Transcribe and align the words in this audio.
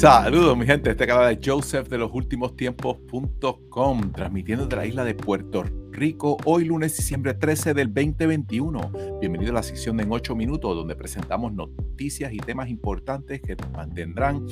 Saludos, 0.00 0.56
mi 0.56 0.64
gente. 0.64 0.88
Este 0.88 1.06
canal 1.06 1.30
es 1.30 1.40
Joseph 1.44 1.86
de 1.90 1.98
los 1.98 2.10
últimos 2.14 2.56
tiempos.com, 2.56 4.12
transmitiendo 4.12 4.64
de 4.64 4.74
la 4.74 4.86
isla 4.86 5.04
de 5.04 5.14
Puerto 5.14 5.62
Rico, 5.90 6.38
hoy 6.46 6.64
lunes, 6.64 6.96
diciembre 6.96 7.34
13 7.34 7.74
del 7.74 7.92
2021. 7.92 8.92
Bienvenido 9.20 9.52
a 9.52 9.56
la 9.56 9.62
sección 9.62 9.98
de 9.98 10.04
En 10.04 10.10
8 10.10 10.34
Minutos, 10.34 10.74
donde 10.74 10.96
presentamos 10.96 11.52
noticias 11.52 12.32
y 12.32 12.38
temas 12.38 12.70
importantes 12.70 13.42
que 13.42 13.54
nos 13.56 13.70
mantendrán 13.72 14.46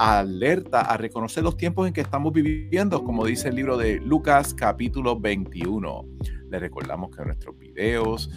alerta 0.00 0.80
a 0.80 0.96
reconocer 0.96 1.44
los 1.44 1.56
tiempos 1.56 1.86
en 1.86 1.92
que 1.92 2.00
estamos 2.00 2.32
viviendo, 2.32 3.04
como 3.04 3.24
dice 3.24 3.50
el 3.50 3.54
libro 3.54 3.76
de 3.76 4.00
Lucas, 4.00 4.52
capítulo 4.52 5.20
21. 5.20 6.08
Les 6.50 6.60
recordamos 6.60 7.16
que 7.16 7.24
nuestros 7.24 7.56
videos, 7.56 8.32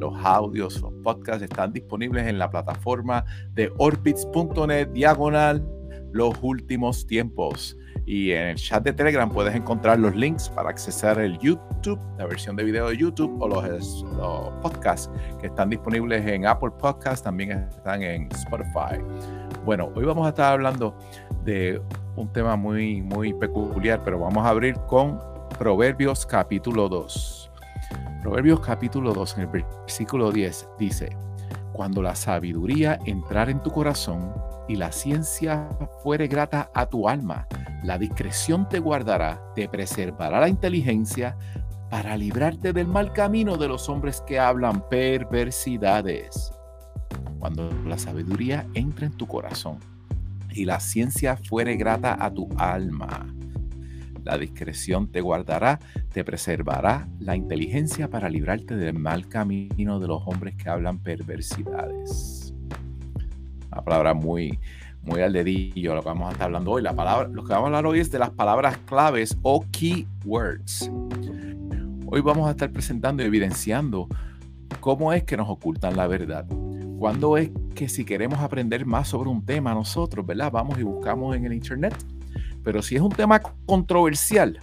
los 0.00 0.14
audios, 0.24 0.80
los 0.80 0.94
podcasts 1.02 1.42
están 1.42 1.70
disponibles 1.74 2.26
en 2.28 2.38
la 2.38 2.50
plataforma 2.50 3.26
de 3.52 3.70
orbits.net 3.76 4.88
diagonal 4.88 5.62
los 6.12 6.34
últimos 6.42 7.06
tiempos. 7.06 7.76
Y 8.04 8.32
en 8.32 8.48
el 8.48 8.56
chat 8.56 8.82
de 8.82 8.92
Telegram 8.92 9.30
puedes 9.30 9.54
encontrar 9.54 9.98
los 9.98 10.14
links 10.14 10.48
para 10.48 10.70
accesar 10.70 11.20
el 11.20 11.38
YouTube, 11.38 12.00
la 12.18 12.26
versión 12.26 12.56
de 12.56 12.64
video 12.64 12.88
de 12.88 12.96
YouTube 12.96 13.40
o 13.40 13.48
los, 13.48 14.04
podcasts 14.60 15.10
que 15.40 15.46
están 15.46 15.70
disponibles 15.70 16.26
en 16.26 16.46
Apple 16.46 16.70
Podcasts, 16.78 17.22
también 17.22 17.52
están 17.52 18.02
en 18.02 18.28
Spotify. 18.32 18.98
Bueno, 19.64 19.90
hoy 19.94 20.04
vamos 20.04 20.26
a 20.26 20.30
estar 20.30 20.52
hablando 20.52 20.96
de 21.44 21.80
un 22.16 22.32
tema 22.32 22.56
muy, 22.56 23.00
muy 23.02 23.32
peculiar, 23.32 24.02
pero 24.04 24.18
vamos 24.18 24.44
a 24.44 24.48
abrir 24.48 24.74
con 24.88 25.20
Proverbios 25.58 26.26
capítulo 26.26 26.88
2. 26.88 27.50
Proverbios 28.22 28.60
capítulo 28.60 29.12
2, 29.12 29.36
en 29.36 29.40
el 29.42 29.46
versículo 29.48 30.32
10, 30.32 30.68
dice, 30.78 31.16
Cuando 31.72 32.02
la 32.02 32.14
sabiduría 32.14 32.98
entrar 33.04 33.50
en 33.50 33.60
tu 33.62 33.70
corazón 33.70 34.32
y 34.68 34.76
la 34.76 34.92
ciencia 34.92 35.68
fuere 36.02 36.28
grata 36.28 36.70
a 36.74 36.86
tu 36.86 37.08
alma, 37.08 37.46
la 37.82 37.98
discreción 37.98 38.68
te 38.68 38.78
guardará, 38.78 39.42
te 39.54 39.68
preservará 39.68 40.40
la 40.40 40.48
inteligencia 40.48 41.36
para 41.90 42.16
librarte 42.16 42.72
del 42.72 42.86
mal 42.86 43.12
camino 43.12 43.56
de 43.56 43.68
los 43.68 43.88
hombres 43.88 44.22
que 44.26 44.38
hablan 44.38 44.88
perversidades. 44.88 46.52
Cuando 47.38 47.70
la 47.86 47.98
sabiduría 47.98 48.66
entre 48.74 49.06
en 49.06 49.12
tu 49.12 49.26
corazón 49.26 49.78
y 50.50 50.64
la 50.64 50.80
ciencia 50.80 51.36
fuere 51.36 51.76
grata 51.76 52.16
a 52.18 52.32
tu 52.32 52.48
alma, 52.56 53.26
la 54.24 54.38
discreción 54.38 55.10
te 55.10 55.20
guardará, 55.20 55.80
te 56.12 56.24
preservará 56.24 57.08
la 57.18 57.34
inteligencia 57.34 58.08
para 58.08 58.30
librarte 58.30 58.76
del 58.76 58.98
mal 58.98 59.28
camino 59.28 59.98
de 59.98 60.06
los 60.06 60.22
hombres 60.26 60.54
que 60.54 60.68
hablan 60.68 60.98
perversidades. 61.02 62.41
Una 63.72 63.82
palabra 63.82 64.14
muy, 64.14 64.58
muy 65.02 65.20
al 65.20 65.32
dedillo, 65.32 65.94
lo 65.94 66.02
que 66.02 66.08
vamos 66.08 66.28
a 66.28 66.32
estar 66.32 66.46
hablando 66.46 66.72
hoy. 66.72 66.82
La 66.82 66.94
palabra, 66.94 67.28
lo 67.28 67.42
que 67.44 67.52
vamos 67.52 67.64
a 67.64 67.66
hablar 67.68 67.86
hoy 67.86 68.00
es 68.00 68.10
de 68.10 68.18
las 68.18 68.30
palabras 68.30 68.76
claves 68.86 69.36
o 69.42 69.64
keywords. 69.70 70.90
Hoy 72.06 72.20
vamos 72.20 72.46
a 72.46 72.52
estar 72.52 72.70
presentando 72.70 73.22
y 73.22 73.26
evidenciando 73.26 74.08
cómo 74.80 75.12
es 75.12 75.24
que 75.24 75.36
nos 75.36 75.48
ocultan 75.48 75.96
la 75.96 76.06
verdad. 76.06 76.46
Cuando 76.98 77.36
es 77.36 77.50
que 77.74 77.88
si 77.88 78.04
queremos 78.04 78.38
aprender 78.38 78.86
más 78.86 79.08
sobre 79.08 79.28
un 79.28 79.44
tema 79.44 79.74
nosotros, 79.74 80.24
¿verdad? 80.24 80.52
Vamos 80.52 80.78
y 80.78 80.82
buscamos 80.82 81.34
en 81.34 81.46
el 81.46 81.52
internet 81.52 81.94
pero 82.62 82.82
si 82.82 82.96
es 82.96 83.02
un 83.02 83.10
tema 83.10 83.40
controversial, 83.66 84.58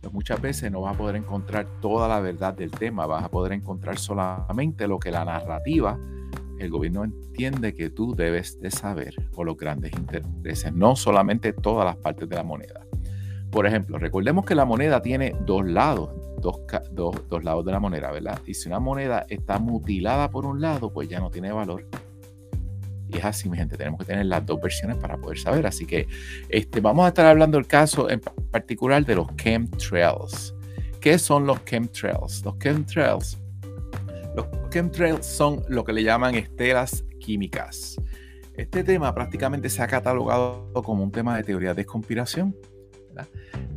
pues 0.00 0.12
muchas 0.12 0.40
veces 0.40 0.70
no 0.70 0.82
vas 0.82 0.94
a 0.94 0.98
poder 0.98 1.16
encontrar 1.16 1.66
toda 1.80 2.08
la 2.08 2.20
verdad 2.20 2.54
del 2.54 2.70
tema, 2.70 3.06
vas 3.06 3.24
a 3.24 3.30
poder 3.30 3.52
encontrar 3.52 3.98
solamente 3.98 4.88
lo 4.88 4.98
que 4.98 5.10
la 5.10 5.24
narrativa, 5.24 5.98
el 6.58 6.70
gobierno 6.70 7.04
entiende 7.04 7.74
que 7.74 7.90
tú 7.90 8.14
debes 8.14 8.60
de 8.60 8.70
saber 8.70 9.14
o 9.34 9.44
los 9.44 9.56
grandes 9.56 9.92
intereses, 9.92 10.72
no 10.72 10.96
solamente 10.96 11.52
todas 11.52 11.84
las 11.84 11.96
partes 11.96 12.28
de 12.28 12.36
la 12.36 12.42
moneda. 12.42 12.86
Por 13.50 13.66
ejemplo, 13.66 13.98
recordemos 13.98 14.44
que 14.44 14.54
la 14.54 14.64
moneda 14.64 15.00
tiene 15.00 15.36
dos 15.46 15.64
lados, 15.66 16.10
dos, 16.40 16.60
dos 17.28 17.44
lados 17.44 17.64
de 17.64 17.72
la 17.72 17.80
moneda, 17.80 18.10
¿verdad? 18.10 18.40
Y 18.46 18.54
si 18.54 18.68
una 18.68 18.80
moneda 18.80 19.24
está 19.28 19.58
mutilada 19.58 20.30
por 20.30 20.44
un 20.46 20.60
lado, 20.60 20.92
pues 20.92 21.08
ya 21.08 21.20
no 21.20 21.30
tiene 21.30 21.52
valor 21.52 21.86
y 23.08 23.18
es 23.18 23.24
así, 23.24 23.48
mi 23.48 23.56
gente, 23.56 23.76
tenemos 23.76 24.00
que 24.00 24.06
tener 24.06 24.26
las 24.26 24.44
dos 24.44 24.60
versiones 24.60 24.96
para 24.96 25.16
poder 25.16 25.38
saber. 25.38 25.66
Así 25.66 25.86
que 25.86 26.08
este, 26.48 26.80
vamos 26.80 27.04
a 27.04 27.08
estar 27.08 27.26
hablando 27.26 27.58
del 27.58 27.66
caso 27.66 28.10
en 28.10 28.20
particular 28.20 29.04
de 29.04 29.16
los 29.16 29.26
chemtrails. 29.36 30.54
¿Qué 31.00 31.18
son 31.18 31.46
los 31.46 31.64
chemtrails? 31.64 32.44
Los 32.44 32.58
chemtrails. 32.58 33.38
Los 34.34 34.46
chemtrails 34.70 35.24
son 35.24 35.62
lo 35.68 35.84
que 35.84 35.92
le 35.92 36.02
llaman 36.02 36.34
estelas 36.34 37.04
químicas. 37.20 37.96
Este 38.54 38.84
tema 38.84 39.14
prácticamente 39.14 39.68
se 39.68 39.82
ha 39.82 39.86
catalogado 39.86 40.72
como 40.84 41.02
un 41.02 41.10
tema 41.10 41.36
de 41.36 41.44
teoría 41.44 41.74
de 41.74 41.84
conspiración. 41.84 42.56
¿verdad? 43.08 43.28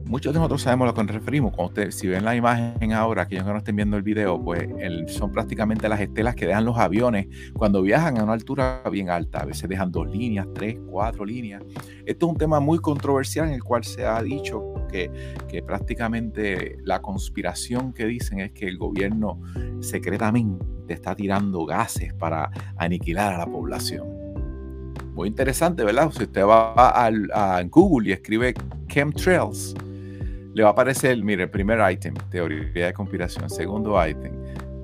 muchos 0.07 0.33
de 0.33 0.39
nosotros 0.39 0.61
sabemos 0.61 0.85
a 0.85 0.87
lo 0.87 0.93
que 0.93 1.03
nos 1.03 1.13
referimos. 1.13 1.53
Cuando 1.53 1.69
usted, 1.69 1.91
si 1.91 2.07
ven 2.07 2.23
la 2.25 2.35
imagen 2.35 2.93
ahora, 2.93 3.23
aquellos 3.23 3.45
que 3.45 3.51
no 3.51 3.57
estén 3.57 3.75
viendo 3.75 3.97
el 3.97 4.03
video, 4.03 4.41
pues 4.41 4.67
son 5.07 5.31
prácticamente 5.31 5.87
las 5.89 5.99
estelas 5.99 6.35
que 6.35 6.47
dejan 6.47 6.65
los 6.65 6.77
aviones 6.77 7.27
cuando 7.53 7.81
viajan 7.81 8.17
a 8.17 8.23
una 8.23 8.33
altura 8.33 8.81
bien 8.91 9.09
alta. 9.09 9.39
A 9.39 9.45
veces 9.45 9.67
dejan 9.69 9.91
dos 9.91 10.07
líneas, 10.07 10.47
tres, 10.53 10.79
cuatro 10.87 11.25
líneas. 11.25 11.63
Esto 12.05 12.25
es 12.25 12.31
un 12.31 12.37
tema 12.37 12.59
muy 12.59 12.79
controversial 12.79 13.47
en 13.47 13.55
el 13.55 13.63
cual 13.63 13.83
se 13.83 14.05
ha 14.05 14.21
dicho 14.21 14.76
que, 14.87 15.11
que 15.47 15.61
prácticamente 15.61 16.77
la 16.83 17.01
conspiración 17.01 17.93
que 17.93 18.05
dicen 18.05 18.39
es 18.39 18.51
que 18.51 18.67
el 18.67 18.77
gobierno 18.77 19.41
secretamente 19.79 20.93
está 20.93 21.15
tirando 21.15 21.65
gases 21.65 22.13
para 22.13 22.49
aniquilar 22.77 23.33
a 23.33 23.37
la 23.39 23.45
población. 23.45 24.07
Muy 25.13 25.27
interesante, 25.27 25.83
¿verdad? 25.83 26.11
Si 26.11 26.23
usted 26.23 26.45
va 26.45 26.73
a, 26.73 27.07
a 27.07 27.63
Google 27.63 28.09
y 28.09 28.11
escribe 28.11 28.53
chemtrails, 28.87 29.75
le 30.53 30.63
va 30.63 30.69
a 30.69 30.71
aparecer, 30.71 31.23
mire, 31.23 31.43
el 31.43 31.49
primer 31.49 31.79
ítem, 31.91 32.13
teoría 32.31 32.87
de 32.87 32.93
conspiración. 32.93 33.49
Segundo 33.49 33.95
ítem, 34.07 34.31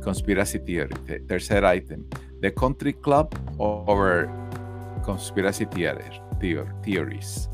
conspiracy 0.03 0.59
theory. 0.59 0.95
Tercer 1.27 1.63
ítem, 1.75 2.03
The 2.41 2.53
Country 2.53 2.93
Club 2.93 3.29
over 3.57 4.27
Conspiracy 5.03 5.65
Theories. 5.65 7.49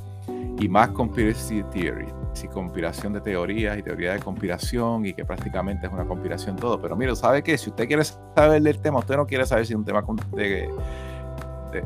Y 0.59 0.67
más 0.67 0.89
conspiracy 0.89 1.63
theories 1.71 2.13
y 2.43 2.47
conspiración 2.47 3.13
de 3.13 3.21
teorías 3.21 3.77
y 3.77 3.83
teoría 3.83 4.13
de 4.13 4.19
conspiración 4.19 5.05
y 5.05 5.13
que 5.13 5.25
prácticamente 5.25 5.87
es 5.87 5.93
una 5.93 6.05
conspiración 6.05 6.55
todo. 6.55 6.81
Pero 6.81 6.95
mire, 6.95 7.15
¿sabe 7.15 7.43
qué? 7.43 7.57
Si 7.57 7.69
usted 7.69 7.87
quiere 7.87 8.03
saber 8.03 8.61
del 8.61 8.79
tema, 8.79 8.99
usted 8.99 9.15
no 9.17 9.25
quiere 9.25 9.45
saber 9.45 9.65
si 9.65 9.73
es 9.73 9.77
un 9.77 9.85
tema 9.85 10.03
de, 10.35 10.69
de 11.71 11.83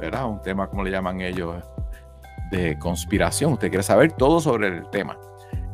¿verdad? 0.00 0.28
Un 0.28 0.42
tema, 0.42 0.68
como 0.68 0.84
le 0.84 0.90
llaman 0.90 1.20
ellos, 1.20 1.56
de 2.50 2.78
conspiración. 2.78 3.52
Usted 3.52 3.68
quiere 3.68 3.82
saber 3.82 4.12
todo 4.12 4.40
sobre 4.40 4.68
el 4.68 4.88
tema. 4.90 5.16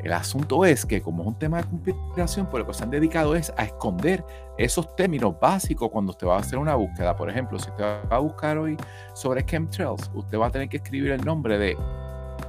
El 0.02 0.14
asunto 0.14 0.64
es 0.64 0.86
que 0.86 1.02
como 1.02 1.22
es 1.22 1.28
un 1.28 1.38
tema 1.38 1.58
de 1.58 1.64
conspiración, 1.64 2.46
por 2.46 2.60
lo 2.60 2.66
que 2.66 2.72
se 2.72 2.82
han 2.82 2.90
dedicado 2.90 3.36
es 3.36 3.52
a 3.56 3.64
esconder 3.64 4.24
esos 4.56 4.96
términos 4.96 5.38
básicos 5.38 5.90
cuando 5.90 6.12
usted 6.12 6.26
va 6.26 6.36
a 6.36 6.40
hacer 6.40 6.58
una 6.58 6.74
búsqueda. 6.74 7.14
Por 7.14 7.28
ejemplo, 7.28 7.58
si 7.58 7.68
usted 7.68 7.84
va 7.84 8.16
a 8.16 8.18
buscar 8.18 8.56
hoy 8.56 8.78
sobre 9.12 9.44
chemtrails, 9.44 10.10
usted 10.14 10.38
va 10.38 10.46
a 10.46 10.50
tener 10.50 10.70
que 10.70 10.78
escribir 10.78 11.10
el 11.12 11.22
nombre 11.22 11.58
de 11.58 11.76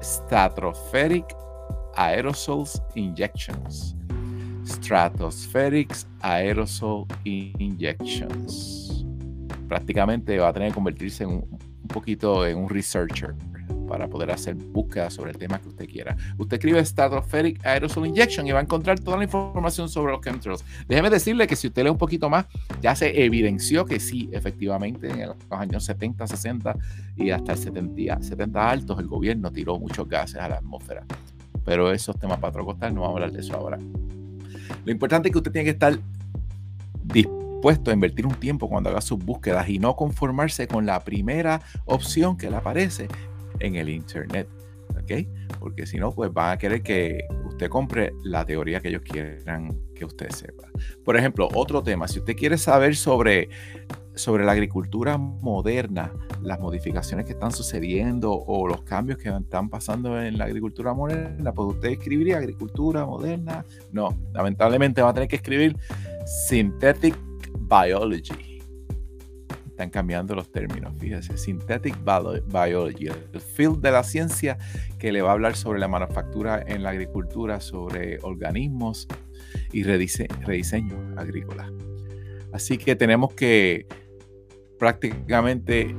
Stratospheric 0.01 1.25
Aerosols 1.95 2.81
Injections. 2.95 3.95
Stratospheric 4.65 5.95
Aerosol 6.21 7.05
Injections. 7.23 9.05
Prácticamente 9.67 10.37
va 10.39 10.49
a 10.49 10.53
tener 10.53 10.69
que 10.69 10.75
convertirse 10.75 11.23
en 11.23 11.29
un, 11.29 11.59
poquito 11.87 12.45
en 12.47 12.57
un 12.57 12.69
researcher 12.69 13.35
para 13.87 14.07
poder 14.07 14.31
hacer 14.31 14.55
búsqueda 14.55 15.09
sobre 15.09 15.31
el 15.31 15.37
tema 15.37 15.59
que 15.59 15.67
usted 15.67 15.87
quiera. 15.87 16.15
Usted 16.37 16.57
escribe 16.57 16.83
Stratospheric 16.83 17.65
Aerosol 17.65 18.07
Injection 18.07 18.47
y 18.47 18.51
va 18.51 18.59
a 18.59 18.63
encontrar 18.63 18.99
toda 18.99 19.17
la 19.17 19.25
información 19.25 19.89
sobre 19.89 20.13
los 20.13 20.21
chemtrails. 20.21 20.63
Déjeme 20.87 21.09
decirle 21.09 21.45
que 21.45 21.55
si 21.55 21.67
usted 21.67 21.83
lee 21.83 21.89
un 21.89 21.97
poquito 21.97 22.29
más, 22.29 22.45
ya 22.81 22.95
se 22.95 23.23
evidenció 23.23 23.85
que 23.85 23.99
sí, 23.99 24.29
efectivamente, 24.31 25.09
en 25.09 25.27
los 25.27 25.37
años 25.51 25.85
70, 25.85 26.27
60 26.27 26.75
y 27.15 27.29
hasta 27.29 27.53
el 27.53 27.57
70, 27.57 28.21
70 28.21 28.69
altos, 28.69 28.99
el 28.99 29.07
gobierno 29.07 29.51
tiró 29.51 29.79
muchos 29.79 30.07
gases 30.09 30.37
a 30.37 30.49
la 30.49 30.55
atmósfera. 30.55 31.05
Pero 31.63 31.91
esos 31.91 32.17
temas 32.17 32.39
costal, 32.39 32.93
no 32.93 33.01
vamos 33.01 33.15
a 33.15 33.17
hablar 33.17 33.31
de 33.31 33.41
eso 33.41 33.55
ahora. 33.55 33.77
Lo 34.83 34.91
importante 34.91 35.29
es 35.29 35.31
que 35.31 35.37
usted 35.37 35.51
tiene 35.51 35.65
que 35.65 35.71
estar 35.71 35.97
dispuesto 37.03 37.91
a 37.91 37.93
invertir 37.93 38.25
un 38.25 38.33
tiempo 38.35 38.67
cuando 38.67 38.89
haga 38.89 39.01
sus 39.01 39.19
búsquedas 39.19 39.69
y 39.69 39.77
no 39.77 39.95
conformarse 39.95 40.67
con 40.67 40.85
la 40.85 40.99
primera 41.03 41.61
opción 41.85 42.35
que 42.35 42.49
le 42.49 42.55
aparece 42.55 43.07
en 43.59 43.75
el 43.75 43.89
Internet. 43.89 44.47
¿Ok? 44.89 45.27
Porque 45.59 45.85
si 45.85 45.97
no, 45.97 46.11
pues 46.11 46.33
van 46.33 46.53
a 46.53 46.57
querer 46.57 46.81
que 46.81 47.27
compre 47.69 48.13
la 48.23 48.45
teoría 48.45 48.79
que 48.79 48.89
ellos 48.89 49.01
quieran 49.01 49.77
que 49.95 50.05
usted 50.05 50.29
sepa. 50.29 50.69
Por 51.03 51.17
ejemplo, 51.17 51.47
otro 51.53 51.81
tema, 51.83 52.07
si 52.07 52.19
usted 52.19 52.35
quiere 52.35 52.57
saber 52.57 52.95
sobre, 52.95 53.49
sobre 54.15 54.45
la 54.45 54.51
agricultura 54.51 55.17
moderna, 55.17 56.11
las 56.41 56.59
modificaciones 56.59 57.25
que 57.25 57.33
están 57.33 57.51
sucediendo 57.51 58.31
o 58.31 58.67
los 58.67 58.81
cambios 58.83 59.17
que 59.17 59.29
están 59.29 59.69
pasando 59.69 60.21
en 60.21 60.37
la 60.37 60.45
agricultura 60.45 60.93
moderna, 60.93 61.53
pues 61.53 61.75
usted 61.75 61.89
escribiría 61.89 62.37
agricultura 62.37 63.05
moderna. 63.05 63.65
No, 63.91 64.17
lamentablemente 64.33 65.01
va 65.01 65.09
a 65.09 65.13
tener 65.13 65.29
que 65.29 65.37
escribir 65.37 65.77
synthetic 66.47 67.15
biology 67.69 68.50
están 69.81 69.89
cambiando 69.89 70.35
los 70.35 70.51
términos. 70.51 70.93
Fíjese, 70.99 71.37
Synthetic 71.37 71.97
Biology, 72.03 73.07
el 73.07 73.41
field 73.41 73.81
de 73.81 73.91
la 73.91 74.03
ciencia 74.03 74.59
que 74.99 75.11
le 75.11 75.23
va 75.23 75.29
a 75.29 75.33
hablar 75.33 75.55
sobre 75.55 75.79
la 75.79 75.87
manufactura 75.87 76.63
en 76.67 76.83
la 76.83 76.91
agricultura, 76.91 77.59
sobre 77.59 78.19
organismos 78.21 79.07
y 79.71 79.81
rediseño 79.81 81.15
agrícola. 81.17 81.71
Así 82.53 82.77
que 82.77 82.95
tenemos 82.95 83.33
que 83.33 83.87
prácticamente 84.77 85.95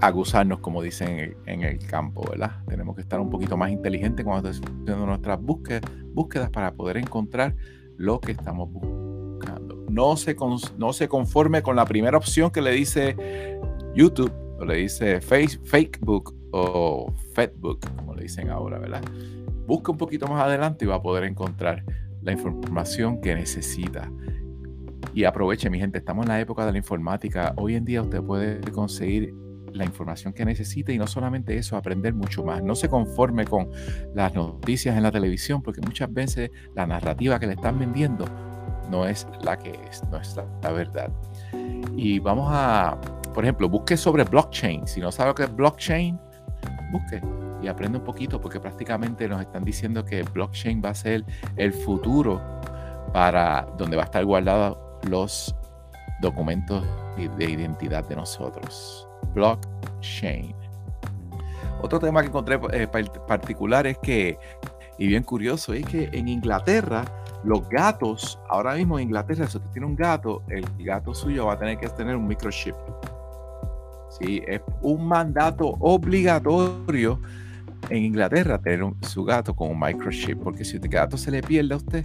acusarnos, 0.00 0.60
como 0.60 0.80
dicen 0.80 1.36
en 1.46 1.62
el, 1.62 1.78
campo, 1.86 2.24
¿verdad? 2.30 2.62
Tenemos 2.68 2.94
que 2.94 3.02
estar 3.02 3.18
un 3.18 3.30
poquito 3.30 3.56
más 3.56 3.70
inteligentes 3.70 4.24
cuando 4.24 4.48
estamos 4.48 4.78
haciendo 4.82 5.06
nuestras 5.06 5.40
búsquedas 5.40 6.50
para 6.50 6.72
poder 6.74 6.98
encontrar 6.98 7.56
lo 7.96 8.20
que 8.20 8.30
estamos 8.30 8.70
buscando. 8.70 9.03
No 9.94 10.16
se, 10.16 10.34
no 10.76 10.92
se 10.92 11.06
conforme 11.06 11.62
con 11.62 11.76
la 11.76 11.84
primera 11.84 12.18
opción 12.18 12.50
que 12.50 12.60
le 12.60 12.72
dice 12.72 13.16
YouTube 13.94 14.32
o 14.58 14.64
le 14.64 14.74
dice 14.74 15.20
Facebook 15.20 16.34
o 16.50 17.12
Facebook, 17.32 17.78
como 17.96 18.16
le 18.16 18.22
dicen 18.22 18.50
ahora, 18.50 18.80
¿verdad? 18.80 19.02
Busca 19.68 19.92
un 19.92 19.98
poquito 19.98 20.26
más 20.26 20.42
adelante 20.42 20.84
y 20.84 20.88
va 20.88 20.96
a 20.96 21.02
poder 21.02 21.22
encontrar 21.22 21.84
la 22.22 22.32
información 22.32 23.20
que 23.20 23.36
necesita. 23.36 24.10
Y 25.14 25.22
aproveche, 25.22 25.70
mi 25.70 25.78
gente, 25.78 25.98
estamos 25.98 26.24
en 26.24 26.30
la 26.30 26.40
época 26.40 26.66
de 26.66 26.72
la 26.72 26.78
informática. 26.78 27.54
Hoy 27.56 27.76
en 27.76 27.84
día 27.84 28.02
usted 28.02 28.20
puede 28.20 28.60
conseguir 28.72 29.32
la 29.72 29.84
información 29.84 30.32
que 30.32 30.44
necesite 30.44 30.92
y 30.92 30.98
no 30.98 31.06
solamente 31.06 31.56
eso, 31.56 31.76
aprender 31.76 32.14
mucho 32.14 32.42
más. 32.42 32.64
No 32.64 32.74
se 32.74 32.88
conforme 32.88 33.44
con 33.44 33.70
las 34.12 34.34
noticias 34.34 34.96
en 34.96 35.04
la 35.04 35.12
televisión 35.12 35.62
porque 35.62 35.80
muchas 35.82 36.12
veces 36.12 36.50
la 36.74 36.84
narrativa 36.84 37.38
que 37.38 37.46
le 37.46 37.52
están 37.52 37.78
vendiendo 37.78 38.24
no 38.90 39.06
es 39.06 39.26
la 39.42 39.58
que 39.58 39.78
es, 39.90 40.02
no 40.10 40.18
es 40.18 40.36
la, 40.36 40.70
verdad. 40.70 41.10
Y 41.96 42.18
vamos 42.18 42.48
a, 42.50 42.98
por 43.32 43.44
ejemplo, 43.44 43.68
busque 43.68 43.96
sobre 43.96 44.24
blockchain. 44.24 44.86
Si 44.86 45.00
no 45.00 45.12
sabe 45.12 45.30
lo 45.30 45.34
que 45.34 45.44
es 45.44 45.54
blockchain, 45.54 46.18
busque 46.92 47.22
y 47.62 47.68
aprende 47.68 47.98
un 47.98 48.04
poquito 48.04 48.40
porque 48.40 48.60
prácticamente 48.60 49.26
nos 49.28 49.40
están 49.40 49.64
diciendo 49.64 50.04
que 50.04 50.22
blockchain 50.22 50.82
va 50.84 50.90
a 50.90 50.94
ser 50.94 51.24
el 51.56 51.72
futuro 51.72 52.40
para 53.12 53.66
donde 53.78 53.96
va 53.96 54.02
a 54.02 54.06
estar 54.06 54.24
guardados 54.24 54.76
los 55.08 55.54
documentos 56.20 56.84
de 57.16 57.44
identidad 57.44 58.06
de 58.06 58.16
nosotros 58.16 59.08
blockchain. 59.34 60.54
Otro 61.82 61.98
tema 61.98 62.22
que 62.22 62.28
encontré 62.28 62.58
eh, 62.72 62.86
particular 62.86 63.86
es 63.86 63.98
que, 63.98 64.38
y 64.98 65.06
bien 65.06 65.22
curioso, 65.22 65.74
es 65.74 65.84
que 65.84 66.08
en 66.12 66.28
Inglaterra 66.28 67.04
los 67.44 67.68
gatos, 67.68 68.38
ahora 68.48 68.74
mismo 68.74 68.98
en 68.98 69.04
Inglaterra, 69.04 69.46
si 69.46 69.58
usted 69.58 69.70
tiene 69.70 69.86
un 69.86 69.96
gato, 69.96 70.42
el 70.48 70.64
gato 70.78 71.14
suyo 71.14 71.46
va 71.46 71.54
a 71.54 71.58
tener 71.58 71.78
que 71.78 71.88
tener 71.88 72.16
un 72.16 72.26
microchip. 72.26 72.74
Sí, 74.18 74.42
es 74.46 74.60
un 74.80 75.06
mandato 75.06 75.74
obligatorio 75.80 77.20
en 77.90 78.04
Inglaterra 78.04 78.58
tener 78.58 78.84
su 79.02 79.24
gato 79.24 79.54
con 79.54 79.70
un 79.70 79.80
microchip, 79.80 80.38
porque 80.42 80.64
si 80.64 80.76
el 80.76 80.88
gato 80.88 81.16
se 81.16 81.30
le 81.30 81.42
pierde 81.42 81.74
a 81.74 81.76
usted, 81.76 82.04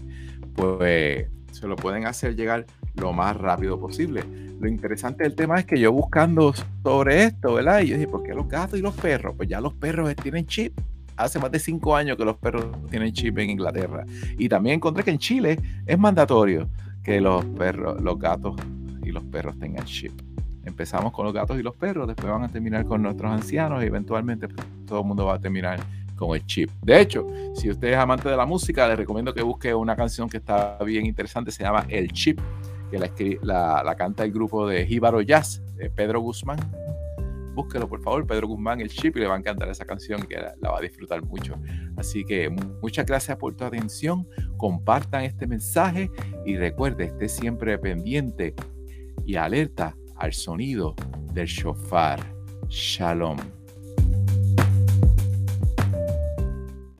pues 0.55 1.27
se 1.51 1.67
lo 1.67 1.75
pueden 1.75 2.05
hacer 2.05 2.35
llegar 2.35 2.65
lo 2.95 3.13
más 3.13 3.37
rápido 3.37 3.79
posible. 3.79 4.23
Lo 4.59 4.67
interesante 4.67 5.23
del 5.23 5.35
tema 5.35 5.59
es 5.59 5.65
que 5.65 5.79
yo 5.79 5.91
buscando 5.91 6.53
sobre 6.83 7.23
esto, 7.23 7.53
¿verdad? 7.53 7.81
Y 7.81 7.87
yo 7.87 7.95
dije, 7.95 8.07
¿por 8.07 8.23
qué 8.23 8.33
los 8.33 8.47
gatos 8.47 8.77
y 8.77 8.81
los 8.81 8.95
perros? 8.95 9.35
Pues 9.37 9.47
ya 9.47 9.61
los 9.61 9.73
perros 9.73 10.13
tienen 10.17 10.45
chip. 10.47 10.77
Hace 11.19 11.37
más 11.37 11.51
de 11.51 11.59
cinco 11.59 11.95
años 11.95 12.15
que 12.15 12.23
los 12.23 12.37
perros 12.37 12.65
tienen 12.89 13.11
chip 13.11 13.37
en 13.39 13.49
Inglaterra. 13.49 14.05
Y 14.37 14.47
también 14.47 14.75
encontré 14.75 15.03
que 15.03 15.11
en 15.11 15.17
Chile 15.17 15.59
es 15.85 15.99
mandatorio 15.99 16.69
que 17.03 17.19
los 17.19 17.43
perros, 17.43 18.01
los 18.01 18.17
gatos 18.17 18.55
y 19.03 19.11
los 19.11 19.23
perros 19.25 19.59
tengan 19.59 19.83
chip. 19.83 20.13
Empezamos 20.63 21.11
con 21.11 21.25
los 21.25 21.33
gatos 21.33 21.59
y 21.59 21.63
los 21.63 21.75
perros, 21.75 22.07
después 22.07 22.31
van 22.31 22.43
a 22.43 22.47
terminar 22.47 22.85
con 22.85 23.01
nuestros 23.01 23.29
ancianos 23.31 23.83
y 23.83 23.87
eventualmente 23.87 24.47
pues, 24.47 24.65
todo 24.85 25.01
el 25.01 25.05
mundo 25.07 25.25
va 25.25 25.35
a 25.35 25.39
terminar 25.39 25.79
con 26.15 26.35
el 26.35 26.45
chip. 26.45 26.69
De 26.81 27.01
hecho, 27.01 27.27
si 27.53 27.69
usted 27.69 27.89
es 27.89 27.97
amante 27.97 28.29
de 28.29 28.37
la 28.37 28.45
música, 28.45 28.87
le 28.87 28.95
recomiendo 28.95 29.33
que 29.33 29.41
busque 29.41 29.73
una 29.75 29.97
canción 29.97 30.29
que 30.29 30.37
está 30.37 30.77
bien 30.85 31.05
interesante, 31.05 31.51
se 31.51 31.63
llama 31.63 31.85
El 31.89 32.11
Chip, 32.13 32.39
que 32.91 33.39
la, 33.41 33.83
la, 33.83 33.95
canta 33.95 34.23
el 34.23 34.31
grupo 34.31 34.67
de 34.67 34.85
Jíbaro 34.85 35.21
Jazz, 35.21 35.61
de 35.75 35.89
Pedro 35.89 36.21
Guzmán. 36.21 36.59
Búsquelo, 37.59 37.89
por 37.89 38.01
favor, 38.01 38.25
Pedro 38.25 38.47
Guzmán, 38.47 38.79
el 38.79 38.87
chip, 38.87 39.17
y 39.17 39.19
le 39.19 39.27
va 39.27 39.35
a 39.35 39.37
encantar 39.37 39.67
esa 39.67 39.83
canción, 39.83 40.21
que 40.23 40.37
la, 40.37 40.71
va 40.71 40.77
a 40.77 40.81
disfrutar 40.81 41.21
mucho. 41.21 41.55
Así 41.97 42.23
que 42.23 42.49
muchas 42.49 43.05
gracias 43.05 43.35
por 43.37 43.53
tu 43.53 43.65
atención, 43.65 44.25
compartan 44.55 45.23
este 45.25 45.45
mensaje 45.45 46.09
y 46.45 46.55
recuerde, 46.55 47.05
esté 47.05 47.27
siempre 47.27 47.77
pendiente 47.77 48.55
y 49.25 49.35
alerta 49.35 49.93
al 50.15 50.31
sonido 50.31 50.95
del 51.33 51.47
shofar. 51.47 52.19
Shalom. 52.69 53.58